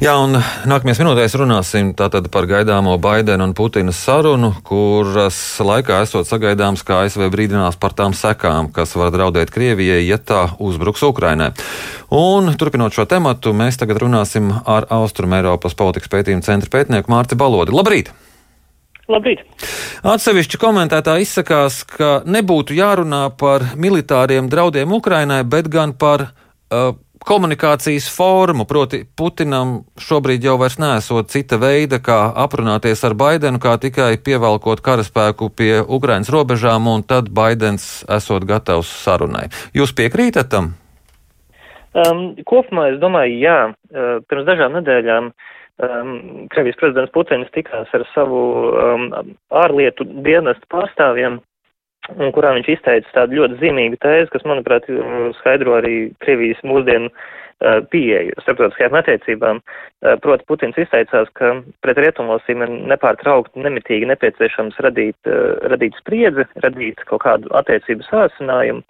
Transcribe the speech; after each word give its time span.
Jā, 0.00 0.14
un 0.16 0.32
nākamajās 0.32 0.96
minūtēs 1.02 1.34
runāsim 1.36 1.90
par 1.92 2.46
gaidāmo 2.48 2.94
Baidena 2.96 3.44
un 3.44 3.50
Putina 3.52 3.92
sarunu, 3.92 4.48
kuras 4.64 5.36
laikā 5.60 5.98
esot 6.06 6.24
sagaidāms, 6.24 6.80
ka 6.88 7.02
ASV 7.04 7.26
brīdinās 7.28 7.76
par 7.76 7.92
tām 7.92 8.14
sekām, 8.16 8.70
kas 8.72 8.96
var 8.96 9.12
draudēt 9.12 9.52
Krievijai, 9.52 9.98
ja 10.06 10.16
tā 10.16 10.46
uzbruks 10.56 11.04
Ukrainai. 11.04 11.50
Un, 12.16 12.48
turpinot 12.56 12.96
šo 12.96 13.04
tematu, 13.10 13.52
mēs 13.52 13.76
tagad 13.82 14.00
runāsim 14.00 14.48
ar 14.64 14.88
Austrum 14.88 15.36
Eiropas 15.36 15.76
politikas 15.76 16.08
pētījuma 16.16 16.48
centra 16.48 16.72
pētnieku 16.78 17.12
Mārti 17.12 17.36
Balodi. 17.36 17.76
Labrīt! 17.76 18.08
Labrīt! 19.04 19.44
Atsevišķi 20.00 20.62
komentētāji 20.64 21.28
izsakās, 21.28 21.82
ka 21.84 22.22
nebūtu 22.24 22.72
jārunā 22.80 23.26
par 23.36 23.68
militāriem 23.76 24.48
draudiem 24.48 24.96
Ukrainai, 24.96 25.42
bet 25.44 25.68
gan 25.68 25.92
par 25.92 26.30
uh, 26.30 26.96
komunikācijas 27.26 28.08
formu, 28.16 28.64
proti, 28.68 29.02
Putinam 29.16 29.80
šobrīd 30.00 30.44
jau 30.44 30.56
vairs 30.60 30.78
nesot 30.80 31.30
cita 31.32 31.58
veida, 31.60 32.00
kā 32.02 32.18
aprunāties 32.44 33.04
ar 33.06 33.16
Baidenu, 33.18 33.60
kā 33.62 33.76
tikai 33.82 34.14
pievelkot 34.24 34.82
karaspēku 34.84 35.50
pie 35.56 35.80
Ukrainas 35.80 36.32
robežām, 36.32 36.88
un 36.90 37.04
tad 37.06 37.30
Baidens 37.34 38.04
esot 38.08 38.46
gatavs 38.48 38.90
sarunai. 39.04 39.48
Jūs 39.76 39.94
piekrītat 39.96 40.50
tam? 40.52 40.74
Um, 41.90 42.36
kopumā 42.46 42.92
es 42.92 43.00
domāju, 43.02 43.38
jā. 43.42 43.58
Uh, 43.90 44.18
pirms 44.30 44.46
dažām 44.46 44.76
nedēļām 44.78 45.30
um, 45.30 46.10
Krievijas 46.52 46.78
prezidents 46.78 47.12
Putins 47.14 47.50
tikās 47.54 47.90
ar 47.96 48.06
savu 48.14 48.42
um, 48.70 49.08
ārlietu 49.50 50.06
dienestu 50.06 50.70
pārstāvjiem 50.70 51.40
kurā 52.34 52.54
viņš 52.56 52.72
izteica 52.76 53.14
tādu 53.14 53.40
ļoti 53.40 53.60
zīmīgu 53.60 54.00
tēzi, 54.02 54.30
kas, 54.32 54.46
manuprāt, 54.48 54.88
skaidro 55.40 55.76
arī 55.78 55.94
Krievijas 56.24 56.60
mūsdienu 56.66 57.10
uh, 57.10 57.80
pieeju 57.92 58.36
starptautiskajām 58.42 58.98
attiecībām. 59.00 59.60
Uh, 59.60 60.16
proti, 60.24 60.46
Putins 60.48 60.80
izteicās, 60.80 61.30
ka 61.38 61.52
pret 61.84 62.00
rietumvalstīm 62.02 62.64
ir 62.66 62.74
nepārtraukti, 62.94 63.62
nemitīgi 63.64 64.08
nepieciešams 64.10 64.80
radīt, 64.86 65.18
uh, 65.28 65.56
radīt 65.72 65.98
spriedzi, 66.00 66.46
radīt 66.64 67.04
kaut 67.10 67.24
kādu 67.26 67.52
attiecību 67.60 68.06
sāsinājumu, 68.08 68.84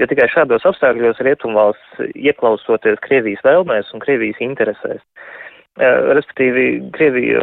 jo 0.00 0.10
tikai 0.10 0.28
šādos 0.34 0.66
apstākļos 0.68 1.22
rietumvalsts 1.26 2.06
ieklausoties 2.14 3.02
Krievijas 3.06 3.44
vēlmēs 3.46 3.94
un 3.94 4.04
Krievijas 4.04 4.42
interesēs. 4.44 5.02
Respektīvi, 5.76 6.66
Krievija 6.96 7.42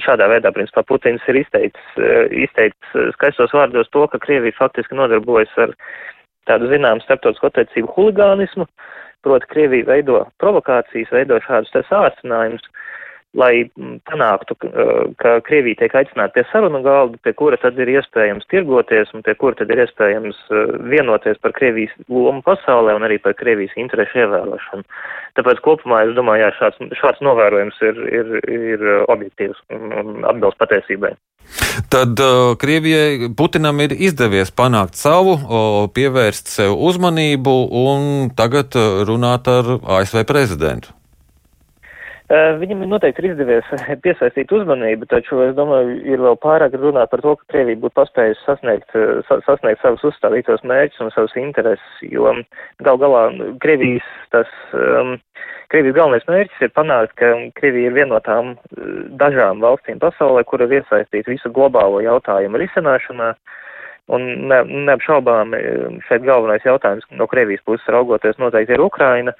šādā 0.00 0.30
veidā, 0.32 0.48
principā, 0.56 0.80
Putins 0.88 1.24
ir 1.28 1.42
izteicis, 1.42 1.90
izteicis 2.32 2.94
skaistos 3.18 3.52
vārdos 3.52 3.90
to, 3.92 4.06
ka 4.08 4.20
Krievija 4.22 4.56
faktiski 4.56 4.96
nodarbojas 4.96 5.52
ar 5.60 5.74
tādu 6.48 6.70
zinām 6.72 7.02
starptautisko 7.04 7.50
attiecību 7.50 7.92
huligānismu, 7.96 8.64
proti 9.24 9.50
Krievija 9.52 9.90
veido 9.90 10.22
provokācijas, 10.40 11.12
veido 11.12 11.36
šādus 11.44 11.72
te 11.76 11.84
sācinājumus, 11.90 12.64
lai 13.34 13.66
panāktu, 14.08 14.56
ka 15.20 15.34
Krievija 15.46 15.80
tiek 15.82 15.94
aicināta 15.98 16.36
pie 16.36 16.44
sarunu 16.50 16.80
galda, 16.84 17.18
pie 17.24 17.34
kura 17.36 17.58
tad 17.60 17.78
ir 17.82 17.90
iespējams 17.96 18.46
tirgoties 18.52 19.10
un 19.14 19.24
pie 19.26 19.34
kura 19.38 19.58
tad 19.58 19.72
ir 19.74 19.84
iespējams 19.84 20.38
vienoties 20.90 21.40
par 21.42 21.54
Krievijas 21.56 21.94
lomu 22.08 22.44
pasaulē 22.46 22.94
un 22.96 23.06
arī 23.06 23.18
par 23.22 23.36
Krievijas 23.38 23.74
interešu 23.80 24.24
ievērošanu. 24.24 24.86
Tāpēc 25.38 25.62
kopumā 25.66 26.04
es 26.06 26.14
domāju, 26.14 26.46
jā, 26.46 26.50
šāds, 26.60 26.96
šāds 27.00 27.22
novērojums 27.26 27.80
ir, 27.90 28.02
ir, 28.20 28.34
ir 28.54 28.88
objektīvs 29.10 29.62
un, 29.74 29.86
un 29.90 30.26
atbilst 30.30 30.60
Tad 31.92 32.20
uh, 32.22 32.54
Krievijai 32.60 33.30
Putinam 33.36 33.82
ir 33.84 33.92
izdevies 33.92 34.54
panākt 34.54 34.96
savu, 34.96 35.34
uh, 35.36 35.78
pievērst 35.94 36.54
sev 36.54 36.78
uzmanību 36.88 37.56
un 37.82 38.30
tagad 38.38 38.78
runāt 39.08 39.50
ar 39.50 39.74
ASV 39.98 40.22
prezidentu. 40.28 40.94
Viņam 42.60 42.84
noteikti 42.88 43.20
ir 43.22 43.26
izdevies 43.30 43.66
piesaistīt 44.04 44.52
uzmanību, 44.54 45.06
taču 45.10 45.42
es 45.44 45.52
domāju, 45.58 45.98
ir 46.08 46.22
vēl 46.24 46.38
pārāk 46.42 46.76
runāt 46.80 47.10
par 47.12 47.22
to, 47.24 47.34
ka 47.40 47.52
Krievija 47.52 47.80
būtu 47.82 47.98
paspējusi 48.00 48.42
sasniegt, 48.46 48.96
sasniegt 49.46 49.82
savus 49.82 50.06
uzstādītos 50.08 50.64
mērķus 50.64 51.02
un 51.04 51.12
savus 51.14 51.36
intereses, 51.40 51.98
jo 52.02 52.32
gal 52.86 53.00
galā 53.02 53.26
Krievijas 53.62 54.08
tas, 54.32 54.50
um, 54.72 55.18
Krievijas 55.72 55.98
galvenais 55.98 56.26
mērķis 56.30 56.64
ir 56.64 56.72
panākt, 56.76 57.12
ka 57.20 57.34
Krievija 57.60 57.90
ir 57.90 57.98
vienotām 57.98 58.54
dažām 59.20 59.60
valstīm 59.64 60.00
pasaulē, 60.02 60.46
kur 60.48 60.64
ir 60.64 60.80
iesaistīta 60.80 61.32
visu 61.32 61.52
globālo 61.52 62.00
jautājumu 62.04 62.62
risināšanā. 62.62 63.34
Un 64.12 64.26
ne, 64.50 64.58
neapšaubām 64.84 65.54
šeit 66.04 66.26
galvenais 66.26 66.64
jautājums 66.66 67.06
no 67.16 67.24
Krievijas 67.30 67.62
puses 67.64 67.88
raugoties 67.88 68.36
noteikti 68.36 68.76
ir 68.76 68.82
Ukraina, 68.84 69.32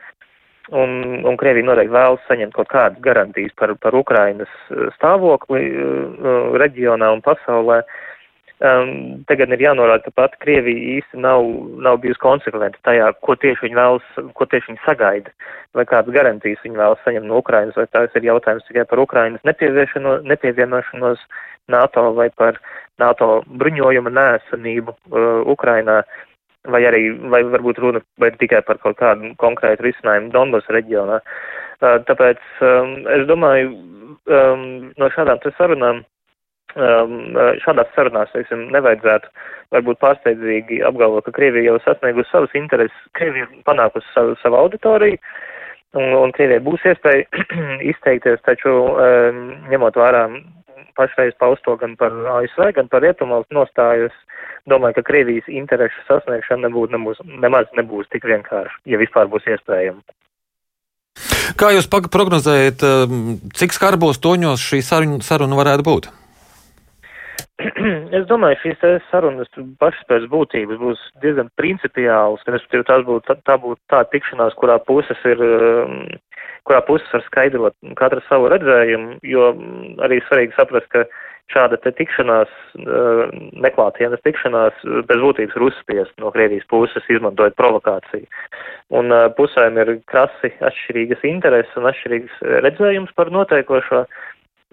Un, 0.72 1.20
un 1.28 1.36
Krievija 1.36 1.66
noteikti 1.68 1.92
vēlas 1.92 2.22
saņemt 2.24 2.54
kaut 2.56 2.70
kādas 2.72 3.02
garantijas 3.04 3.52
par, 3.60 3.74
par 3.82 3.96
Ukrainas 3.98 4.48
uh, 4.72 4.86
stāvokli 4.96 5.66
uh, 5.68 6.56
reģionā 6.56 7.10
un 7.12 7.20
pasaulē. 7.24 7.82
Um, 8.64 9.20
tagad 9.28 9.52
ir 9.52 9.60
jānorāda, 9.60 10.06
ka 10.06 10.14
pat 10.22 10.38
Krievija 10.40 10.96
īsti 10.96 11.20
nav, 11.20 11.44
nav 11.84 11.98
bijusi 12.00 12.22
konsekventa 12.22 12.80
tajā, 12.86 13.10
ko 13.26 13.36
tieši 13.36 13.66
viņi 13.66 13.76
vēlas, 13.76 14.06
ko 14.38 14.46
tieši 14.48 14.70
viņi 14.70 14.82
sagaida, 14.86 15.34
vai 15.76 15.84
kādas 15.90 16.14
garantijas 16.14 16.62
viņi 16.64 16.80
vēlas 16.80 17.02
saņemt 17.04 17.28
no 17.28 17.42
Ukrainas, 17.42 17.76
vai 17.76 17.84
tās 17.92 18.14
ir 18.16 18.30
jautājums 18.30 18.64
tikai 18.70 18.86
par 18.88 19.02
Ukrainas 19.04 19.44
nepievienošanos 19.44 21.26
NATO 21.68 22.06
vai 22.16 22.30
par 22.32 22.56
NATO 23.02 23.42
bruņojuma 23.52 24.16
nēsamību 24.16 24.96
uh, 24.96 25.42
Ukrainā. 25.52 26.00
Uh, 26.00 26.33
vai 26.72 26.80
arī, 26.88 27.08
vai 27.32 27.42
varbūt 27.44 27.80
runa 27.82 28.00
vai 28.20 28.30
tikai 28.40 28.62
par 28.66 28.80
kaut 28.82 28.96
kādu 29.00 29.34
konkrētu 29.42 29.84
risinājumu 29.86 30.32
Donbas 30.32 30.68
reģionā. 30.72 31.20
Tāpēc 31.82 32.40
um, 32.64 32.94
es 33.12 33.26
domāju, 33.28 33.74
um, 34.30 34.66
no 35.00 35.08
šādām 35.12 35.42
sarunām, 35.58 36.04
um, 36.76 37.16
šādās 37.64 37.90
sarunās, 37.96 38.32
teiksim, 38.32 38.68
nevajadzētu 38.72 39.32
varbūt 39.74 40.00
pārsteidzīgi 40.00 40.80
apgalvot, 40.88 41.26
ka 41.26 41.34
Krievija 41.36 41.72
jau 41.72 41.80
sasniegusi 41.84 42.30
savas 42.30 42.54
intereses, 42.56 43.08
Krievija 43.18 43.50
panākusi 43.68 44.08
savu, 44.14 44.38
savu 44.42 44.60
auditoriju, 44.62 45.18
un, 45.98 46.10
un 46.22 46.34
Krievijai 46.36 46.64
būs 46.64 46.86
iespēja 46.88 47.26
izteikties, 47.92 48.40
taču 48.48 48.76
um, 48.94 49.42
ņemot 49.72 49.98
vērā 50.00 50.28
pašreiz 50.98 51.34
pausto 51.40 51.76
gan 51.80 51.96
par 52.00 52.14
ASV, 52.38 52.72
gan 52.76 52.88
par 52.90 53.04
Rietumvalstu 53.04 53.56
nostājus, 53.56 54.16
domāju, 54.70 54.98
ka 54.98 55.06
Krievijas 55.10 55.48
interešu 55.48 56.04
sasniegšana 56.08 56.68
nebūs, 56.68 56.92
nebūs, 56.94 57.22
nemaz 57.44 57.70
nebūs 57.78 58.10
tik 58.12 58.26
vienkārši, 58.30 58.82
ja 58.90 59.00
vispār 59.00 59.30
būs 59.32 59.46
iespējama. 59.54 60.02
Kā 61.60 61.70
jūs 61.70 61.86
prognozējat, 61.86 62.82
um, 62.82 63.38
cik 63.54 63.76
skarbos 63.76 64.18
toņos 64.22 64.62
šī 64.62 64.82
saruna 64.82 65.60
varētu 65.60 65.86
būt? 65.86 66.10
Es 68.18 68.24
domāju, 68.26 68.58
šīs 68.62 69.02
sarunas 69.10 69.50
pašas 69.78 70.06
pēc 70.10 70.24
būtības 70.32 70.80
būs 70.80 71.02
diezgan 71.22 71.50
principiāls, 71.60 72.42
respektīvi 72.48 72.86
tās 72.88 73.04
būtu 73.06 73.36
tā, 73.46 73.58
būtu 73.62 73.80
tā 73.92 74.02
tikšanās, 74.10 74.56
kurā 74.58 74.80
puses 74.88 75.20
ir, 75.28 75.42
um, 75.44 76.00
kurā 76.66 76.80
puses 76.88 77.12
var 77.14 77.22
skaidrot 77.28 77.76
katra 78.00 78.24
savu 78.28 78.50
redzējumu, 78.50 79.20
jo 79.30 79.52
arī 80.02 80.18
svarīgi 80.26 80.56
saprast, 80.58 80.90
ka 80.90 81.04
šāda 81.52 81.78
te 81.84 81.92
tikšanās, 81.94 82.50
uh, 82.82 83.30
neklātienes 83.62 84.22
tikšanās 84.26 84.80
bez 85.06 85.22
būtības 85.22 85.54
ir 85.54 85.66
uzspiest 85.68 86.14
no 86.24 86.32
Krievijas 86.34 86.66
puses, 86.72 87.06
izmantojot 87.06 87.54
provokāciju. 87.60 88.26
Un 88.98 89.14
uh, 89.14 89.28
pusēm 89.38 89.78
ir 89.84 89.92
krasi 90.10 90.50
atšķirīgas 90.58 91.22
intereses 91.30 91.78
un 91.78 91.86
atšķirīgas 91.92 92.42
redzējums 92.66 93.14
par 93.14 93.30
notiekošo 93.30 94.02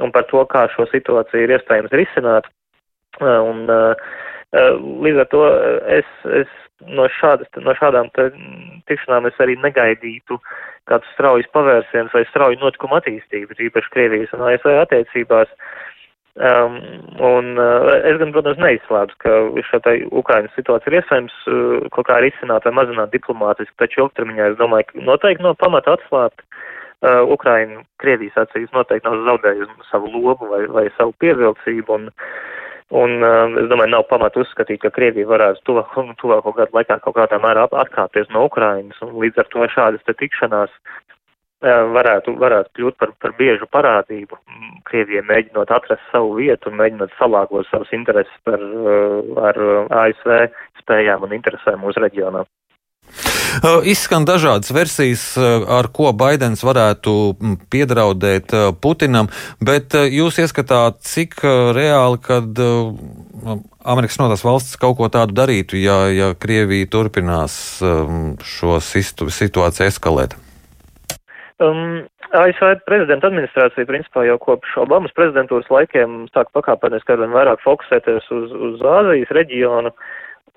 un 0.01 0.15
par 0.15 0.25
to, 0.31 0.41
kā 0.49 0.65
šo 0.73 0.87
situāciju 0.89 1.45
ir 1.45 1.55
iespējams 1.59 1.93
risināt. 2.01 2.49
Un, 3.19 3.65
līdz 5.03 5.19
ar 5.23 5.27
to 5.31 5.41
es, 5.99 6.07
es 6.39 6.51
no, 6.87 7.07
šādas, 7.19 7.49
no 7.61 7.75
šādām 7.77 8.09
tikšanām 8.89 9.27
es 9.29 9.37
arī 9.43 9.57
negaidītu 9.61 10.39
kāds 10.89 11.07
straujas 11.15 11.49
pavērsiens 11.53 12.13
vai 12.15 12.23
strauju 12.29 12.59
notikumu 12.61 12.97
attīstību, 12.97 13.57
īpaši 13.67 13.93
Krievijas 13.93 14.35
un 14.35 14.45
ASV 14.47 14.73
attiecībās. 14.81 15.51
Um, 16.31 16.77
un 17.19 17.57
uh, 17.59 17.89
es 18.07 18.15
gan, 18.21 18.29
protams, 18.31 18.59
neizslēdzu, 18.63 19.17
ka 19.19 19.79
te 19.83 19.95
Ukrainas 20.15 20.53
situāciju 20.55 20.93
ir 20.93 21.01
iespējams 21.01 21.33
uh, 21.51 21.89
kaut 21.91 22.07
kā 22.07 22.21
risināt 22.23 22.63
vai 22.63 22.71
mazināt 22.77 23.11
diplomātiski, 23.11 23.75
taču 23.81 24.05
ilgtermiņā 24.05 24.53
es 24.53 24.55
domāju, 24.61 24.87
ka 24.87 25.03
noteikti 25.09 25.43
no 25.43 25.51
pamata 25.59 25.97
atslābt 25.97 26.39
uh, 26.39 27.27
Ukraina 27.35 27.83
Krievijas 27.99 28.39
acīs 28.45 28.71
noteikti 28.71 29.09
nav 29.09 29.25
zaudējusi 29.27 29.89
savu 29.89 30.13
lomu 30.15 30.47
vai, 30.53 30.61
vai 30.71 30.85
savu 30.95 31.11
pievilcību. 31.19 31.99
Un, 31.99 32.07
Un 32.91 33.21
uh, 33.23 33.47
es 33.61 33.69
domāju, 33.71 33.93
nav 33.93 34.03
pamata 34.09 34.41
uzskatīt, 34.41 34.81
ka 34.83 34.91
Krievija 34.91 35.29
varētu 35.29 35.63
tuvāko, 35.69 36.03
tuvāko 36.19 36.51
gadu 36.57 36.75
laikā 36.75 36.97
kaut 37.05 37.15
kādā 37.15 37.39
mērā 37.39 37.63
atkāpties 37.83 38.27
no 38.35 38.43
Ukrainas, 38.49 38.99
un 39.05 39.13
līdz 39.21 39.39
ar 39.39 39.47
to 39.53 39.67
šādas 39.71 40.03
te 40.03 40.15
tikšanās 40.19 40.73
uh, 40.75 41.85
varētu, 41.95 42.35
varētu 42.41 42.75
kļūt 42.75 42.97
par, 42.99 43.13
par 43.23 43.35
biežu 43.39 43.69
parādību. 43.71 44.41
Krievija 44.91 45.23
mēģinot 45.23 45.71
atrast 45.71 46.03
savu 46.11 46.35
vietu 46.41 46.67
un 46.67 46.81
mēģinot 46.81 47.15
salāgot 47.15 47.69
savus 47.71 47.95
intereses 47.95 48.43
par, 48.43 48.59
uh, 48.59 49.21
ar 49.39 49.61
uh, 49.63 49.85
ASV 50.03 50.51
spējām 50.83 51.23
un 51.29 51.37
interesēm 51.39 51.79
mūsu 51.85 52.03
reģionā. 52.03 52.43
Izskan 53.93 54.25
dažādas 54.27 54.71
versijas, 54.75 55.23
ar 55.37 55.89
ko 55.93 56.11
Baidens 56.17 56.63
varētu 56.65 57.15
piedraudēt 57.71 58.53
Putinam, 58.81 59.31
bet 59.63 59.95
jūs 59.95 60.39
ieskatāt, 60.43 61.01
cik 61.05 61.41
reāli, 61.77 62.21
kad 62.23 62.61
Amerikas 63.81 64.17
Savienotās 64.17 64.45
valstis 64.45 64.79
kaut 64.81 64.97
ko 64.99 65.09
tādu 65.11 65.35
darītu, 65.37 65.79
ja, 65.81 66.05
ja 66.13 66.31
Krievija 66.37 66.89
turpinās 66.91 67.55
šo 67.81 68.79
situāciju 68.81 69.89
eskalēt? 69.89 70.37
Um, 71.61 72.01
ASV 72.31 72.79
prezidenta 72.87 73.27
administrācija 73.27 73.85
principā 73.89 74.23
jau 74.25 74.37
kopš 74.41 74.77
Obamas 74.85 75.11
prezidentūras 75.17 75.67
laikiem 75.73 76.25
sāk 76.31 76.49
pakāpeniski 76.55 77.13
arvien 77.13 77.33
vairāk 77.35 77.59
fokusēties 77.65 78.29
uz, 78.33 78.53
uz 78.69 78.85
Āzijas 78.87 79.33
reģionu. 79.35 79.91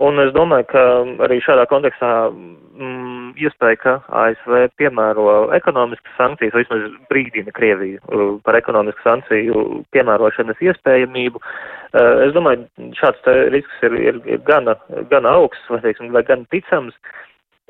Un 0.02 0.18
es 0.18 0.32
domāju, 0.34 0.66
ka 0.72 0.80
arī 1.22 1.36
šādā 1.44 1.68
kontekstā 1.70 2.08
mm, 2.26 3.34
iespēja, 3.38 3.78
ka 3.78 3.92
ASV 4.24 4.64
piemēro 4.80 5.52
ekonomiskas 5.54 6.16
sankcijas, 6.18 6.56
vismaz 6.58 6.88
brīdina 7.12 7.54
Krieviju 7.54 8.00
uh, 8.02 8.24
par 8.42 8.58
ekonomisku 8.58 9.04
sankciju 9.06 9.62
piemērošanas 9.94 10.64
iespējamību. 10.66 11.38
Uh, 11.38 12.24
es 12.26 12.34
domāju, 12.34 12.66
šāds 12.98 13.22
risks 13.54 13.86
ir, 13.86 13.94
ir, 14.10 14.18
ir 14.26 14.42
gana, 14.48 14.74
gana 15.12 15.36
augsts, 15.38 15.70
vai, 15.70 15.78
teiksim, 15.86 16.10
vai 16.16 16.24
gan 16.26 16.42
ticams. 16.50 16.98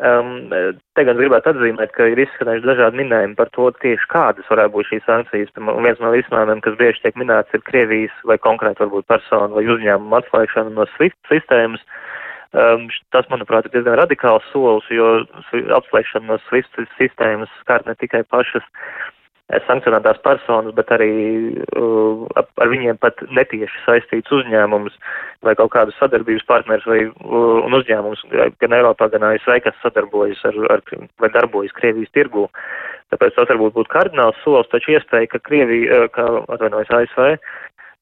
Um, 0.02 0.50
te 0.98 1.04
gan 1.06 1.14
gribētu 1.20 1.52
atzīmēt, 1.52 1.92
ka 1.94 2.08
ir 2.10 2.18
izskanējuši 2.24 2.66
dažādi 2.66 2.98
minējumi 2.98 3.36
par 3.38 3.52
to 3.54 3.68
tieši 3.78 4.08
kādas 4.10 4.48
varētu 4.50 4.74
būt 4.74 4.88
šīs 4.88 5.04
sankcijas. 5.06 5.52
Un 5.60 5.86
viens 5.86 6.00
no 6.02 6.10
risinājumiem, 6.10 6.62
kas 6.64 6.74
bieži 6.80 7.04
tiek 7.04 7.20
minēts, 7.20 7.54
ir 7.54 7.62
Krievijas 7.68 8.16
vai 8.26 8.34
konkrēti 8.42 8.82
varbūt 8.82 9.06
personu 9.06 9.54
vai 9.54 9.62
uzņēmumu 9.70 10.18
atslēgšana 10.18 10.74
no 10.74 10.88
SWIFT 10.96 11.30
sistēmas. 11.30 11.86
Um, 12.54 12.88
tas, 13.14 13.30
manuprāt, 13.30 13.68
ir 13.68 13.76
diezgan 13.76 14.00
radikāls 14.02 14.46
solis, 14.50 14.90
jo 14.90 15.22
atslēgšana 15.78 16.26
no 16.26 16.40
SWIFT 16.48 16.82
sistēmas 16.98 17.54
skar 17.62 17.86
ne 17.86 17.94
tikai 18.02 18.24
pašas 18.34 18.66
sankcionētās 19.66 20.20
personas, 20.24 20.72
bet 20.76 20.88
arī 20.94 21.10
uh, 21.76 22.24
ar 22.32 22.70
viņiem 22.70 22.96
pat 23.02 23.20
netieši 23.28 23.82
saistīts 23.84 24.32
uzņēmums 24.32 24.96
vai 25.44 25.54
kaut 25.58 25.74
kādus 25.74 25.98
sadarbības 26.00 26.46
partners 26.48 26.86
vai 26.88 27.02
uh, 27.04 27.60
un 27.60 27.76
uzņēmums 27.76 28.24
gan 28.32 28.76
Eiropā, 28.78 29.10
gan 29.12 29.26
ASV, 29.28 29.58
kas 29.66 29.76
sadarbojas 29.82 30.40
ar, 30.48 30.56
ar 30.72 30.84
vai 31.20 31.30
darbojas 31.36 31.76
Krievijas 31.76 32.12
tirgū. 32.16 32.46
Tāpēc 33.12 33.36
tas 33.36 33.50
varbūt 33.52 33.76
būtu 33.76 33.92
kardināls 33.92 34.40
solis, 34.42 34.70
taču 34.72 34.96
iespēja, 34.96 35.34
ka 35.34 35.42
Krievija, 35.44 36.04
uh, 36.06 36.08
ka 36.14 36.24
atvainojas 36.56 36.94
ASV, 37.02 37.36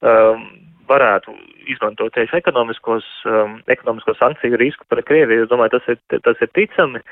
um, 0.06 0.46
varētu 0.92 1.34
izmantot 1.72 2.14
tieši 2.14 2.38
ekonomiskos, 2.38 3.06
um, 3.28 3.58
ekonomiskos 3.72 4.18
sankciju 4.20 4.60
risku 4.60 4.86
par 4.90 5.02
Krieviju. 5.08 5.46
Es 5.46 5.50
domāju, 5.50 5.78
tas 5.78 5.94
ir, 5.94 6.20
tas 6.24 6.44
ir 6.44 6.50
ticami. 6.56 7.02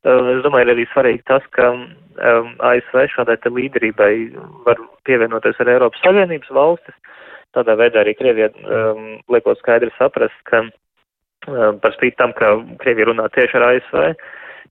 Uh, 0.00 0.32
es 0.36 0.44
domāju, 0.44 0.68
ir 0.68 0.74
arī 0.74 0.86
svarīgi 0.92 1.24
tas, 1.28 1.44
ka 1.56 1.72
um, 1.74 2.52
ASV 2.70 3.02
šādai 3.14 3.38
līderībai 3.46 4.12
var 4.66 4.80
pievienoties 5.08 5.60
ar 5.60 5.72
Eiropas 5.74 6.04
Savienības 6.04 6.52
valstis. 6.56 6.96
Tādā 7.56 7.74
veidā 7.80 8.04
arī 8.04 8.14
Krievija 8.14 8.52
um, 8.62 9.16
liekot 9.32 9.58
skaidri 9.58 9.90
saprast, 9.96 10.36
ka 10.48 10.62
um, 10.64 11.80
par 11.82 11.96
spīti 11.96 12.18
tam, 12.20 12.32
ka 12.38 12.54
Krievija 12.82 13.10
runā 13.10 13.26
tieši 13.34 13.58
ar 13.58 13.66
ASV, 13.72 14.04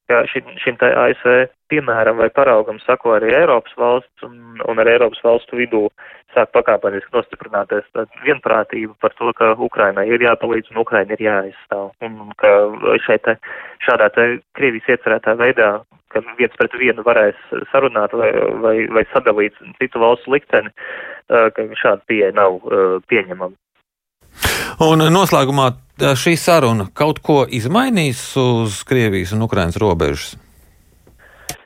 ka 0.09 0.23
šim, 0.31 0.47
šim 0.57 0.77
tā 0.81 0.89
ASV 1.05 1.47
piemēram 1.69 2.17
vai 2.17 2.29
paraugam 2.33 2.79
sako 2.85 3.13
arī 3.17 3.29
Eiropas 3.37 3.75
valsts 3.77 4.25
un, 4.25 4.57
un 4.65 4.81
ar 4.81 4.89
Eiropas 4.89 5.21
valstu 5.25 5.59
vidū 5.59 5.83
sāk 6.33 6.51
pakāpeniski 6.55 7.13
nostiprināties 7.13 7.85
vienprātība 8.25 8.95
par 9.01 9.13
to, 9.19 9.31
ka 9.37 9.53
Ukrainai 9.69 10.07
ir 10.09 10.25
jāpalīdz 10.25 10.73
un 10.73 10.81
Ukraina 10.83 11.15
ir 11.15 11.23
jāizstāv. 11.25 11.91
Un 12.05 12.33
ka 12.41 12.51
šeit 13.05 13.25
te, 13.27 13.37
šādā 13.85 14.09
te 14.15 14.27
Krievijas 14.57 14.91
iecerētā 14.95 15.37
veidā, 15.39 15.71
ka 16.13 16.21
viens 16.41 16.57
pret 16.57 16.75
vienu 16.81 17.05
varēs 17.05 17.39
sarunāt 17.71 18.13
vai, 18.17 18.29
vai, 18.65 18.75
vai 18.97 19.05
sadalīt 19.13 19.57
citu 19.81 20.01
valstu 20.01 20.33
likteni, 20.33 20.73
ka 21.29 21.69
šāda 21.81 22.05
pieeja 22.09 22.33
nav 22.37 22.61
pieņemama. 23.09 23.53
Un 24.85 25.03
noslēgumā 25.13 25.71
šī 25.99 26.35
saruna 26.39 26.87
kaut 26.95 27.19
ko 27.25 27.43
izmainīs 27.45 28.21
uz 28.39 28.83
Krievijas 28.87 29.33
un 29.35 29.43
Ukrainas 29.43 29.79
robežas? 29.81 30.37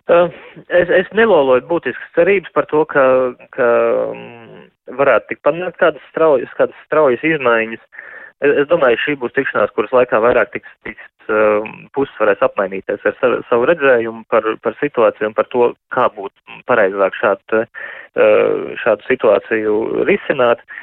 Uh, 0.03 0.27
es, 0.67 0.89
es 0.91 1.07
neloloju 1.15 1.63
būtiskas 1.69 2.09
cerības 2.17 2.51
par 2.51 2.65
to, 2.67 2.81
ka, 2.91 3.03
ka 3.55 3.67
um, 4.11 4.65
varētu 4.99 5.31
tik 5.31 5.39
panākt 5.47 5.79
kādas 5.79 6.03
straujas, 6.09 6.51
kādas 6.57 6.75
straujas 6.89 7.23
izmaiņas. 7.23 7.79
Es, 8.43 8.51
es 8.63 8.67
domāju, 8.67 8.99
šī 9.05 9.15
būs 9.21 9.35
tikšanās, 9.37 9.71
kuras 9.77 9.93
laikā 9.95 10.19
vairāk 10.25 10.51
tiks, 10.51 10.73
tiks 10.83 11.31
um, 11.31 11.87
puses 11.95 12.19
varēs 12.19 12.43
apmainīties 12.43 13.05
ar 13.07 13.15
savu, 13.21 13.39
savu 13.47 13.69
redzējumu 13.71 14.25
par, 14.33 14.49
par 14.65 14.75
situāciju 14.81 15.31
un 15.31 15.37
par 15.37 15.47
to, 15.55 15.69
kā 15.95 16.09
būtu 16.17 16.59
pareizāk 16.67 17.15
šādu, 17.21 17.63
uh, 17.63 18.73
šādu 18.83 19.07
situāciju 19.07 19.77
risināt. 20.09 20.65
Uh, 20.67 20.82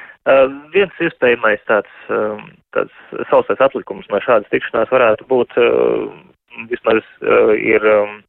viens 0.75 0.93
iespējamais 1.01 1.63
tāds, 1.69 1.93
um, 2.13 2.43
tāds 2.77 2.93
sausais 3.31 3.61
atlikums 3.61 4.09
no 4.11 4.21
šādas 4.21 4.51
tikšanās 4.53 4.93
varētu 4.93 5.25
būt 5.31 5.57
uh, 5.57 6.11
vismaz 6.69 7.01
uh, 7.23 7.55
ir 7.57 7.81
um, 7.89 8.21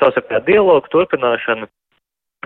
savstarpējā 0.00 0.44
dialogu 0.44 0.90
turpināšana, 0.92 1.68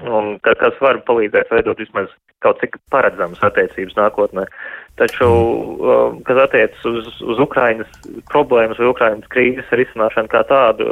un, 0.07 0.39
ka, 0.45 0.55
kas 0.55 0.79
var 0.81 1.01
palīdzēt 1.09 1.51
veidot 1.51 1.79
vismaz 1.81 2.13
kaut 2.39 2.61
cik 2.63 2.77
paredzamas 2.93 3.41
attiecības 3.43 3.97
nākotnē. 3.99 4.45
Taču, 4.99 5.27
kas 6.27 6.39
attiecas 6.45 6.85
uz, 6.87 7.09
uz 7.23 7.41
Ukrainas 7.43 7.91
problēmas 8.31 8.79
vai 8.79 8.87
Ukrainas 8.93 9.27
krīzes 9.33 9.67
risināšanu 9.75 10.31
kā 10.31 10.45
tādu, 10.47 10.87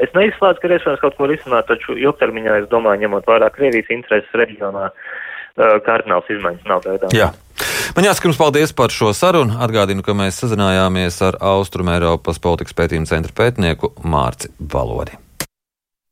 es 0.00 0.12
neizslēdzu, 0.16 0.62
ka 0.62 0.70
iespējams 0.72 1.02
kaut 1.04 1.18
ko 1.18 1.28
risināt, 1.28 1.68
taču 1.68 1.98
ilgtermiņā, 2.00 2.62
es 2.62 2.70
domāju, 2.72 3.04
ņemot 3.04 3.28
vērā 3.28 3.50
Krievijas 3.52 3.92
intereses 3.92 4.40
reģionā, 4.40 4.88
uh, 4.88 5.33
kardināls 5.56 6.30
izmaiņas 6.30 6.70
nav 6.70 6.84
gaidāmas. 6.84 7.16
Jā. 7.16 7.32
Man 7.94 8.08
jāsaka 8.08 8.26
jums 8.28 8.40
paldies 8.40 8.72
par 8.74 8.90
šo 8.90 9.12
sarunu. 9.14 9.58
Atgādinu, 9.62 10.02
ka 10.02 10.16
mēs 10.18 10.40
sazinājāmies 10.42 11.20
ar 11.26 11.38
Austrum 11.54 11.92
Eiropas 11.94 12.40
politikas 12.42 12.74
pētījuma 12.74 13.10
centra 13.10 13.34
pētnieku 13.36 13.94
Mārci 14.02 14.50
Valodi. 14.58 15.14